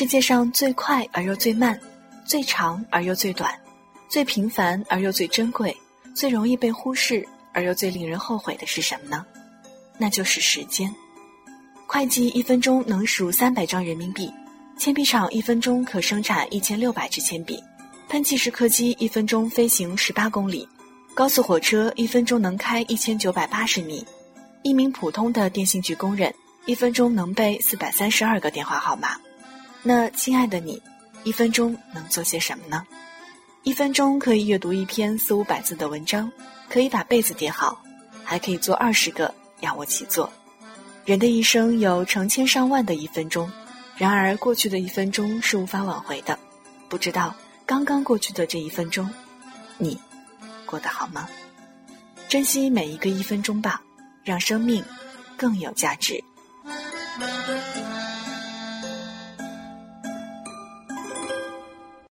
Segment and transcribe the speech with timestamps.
[0.00, 1.78] 世界上最快而又最慢，
[2.24, 3.54] 最长而又最短，
[4.08, 5.76] 最平凡而又最珍贵，
[6.14, 9.26] 最容易被忽视而又最令人后悔的是什么呢？
[9.98, 10.90] 那就是时间。
[11.86, 14.32] 会计一分钟能数三百张人民币，
[14.78, 17.62] 铅笔厂一分钟可生产一千六百支铅笔，
[18.08, 20.66] 喷气式客机一分钟飞行十八公里，
[21.12, 24.02] 高速火车一分钟能开一千九百八十米，
[24.62, 29.14] 一名普通的电信局工人一分钟能背四百三十二个电话号码。
[29.82, 30.80] 那亲爱的你，
[31.24, 32.86] 一分钟能做些什么呢？
[33.62, 36.30] 一分钟可以阅读一篇四五百字的文章，
[36.68, 37.82] 可以把被子叠好，
[38.24, 40.30] 还可以做二十个仰卧起坐。
[41.04, 43.50] 人的一生有成千上万的一分钟，
[43.96, 46.38] 然而过去的一分钟是无法挽回的。
[46.88, 49.08] 不知道刚刚过去的这一分钟，
[49.78, 49.98] 你
[50.66, 51.28] 过得好吗？
[52.28, 53.82] 珍惜每一个一分钟吧，
[54.24, 54.84] 让生命
[55.36, 56.22] 更有价值。